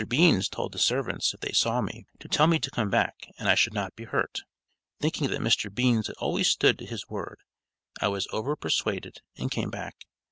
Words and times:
Beans 0.09 0.49
told 0.49 0.71
the 0.71 0.79
servants 0.79 1.31
if 1.35 1.41
they 1.41 1.51
saw 1.51 1.79
me, 1.79 2.07
to 2.17 2.27
tell 2.27 2.47
me 2.47 2.57
to 2.57 2.71
come 2.71 2.89
back 2.89 3.27
and 3.37 3.47
I 3.47 3.53
should 3.53 3.75
not 3.75 3.95
be 3.95 4.05
hurt. 4.05 4.41
Thinking 4.99 5.29
that 5.29 5.41
Mr. 5.41 5.71
Beans 5.71 6.07
had 6.07 6.15
always 6.17 6.47
stood 6.49 6.79
to 6.79 6.87
his 6.87 7.07
word, 7.07 7.37
I 8.01 8.07
was 8.07 8.27
over 8.31 8.55
persuaded 8.55 9.21
and 9.37 9.51
came 9.51 9.69
back. 9.69 10.07